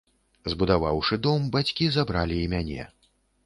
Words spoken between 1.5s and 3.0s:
бацькі забралі і мяне.